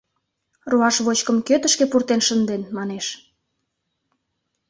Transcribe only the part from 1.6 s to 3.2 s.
тышке пуртен шынден?— манеш.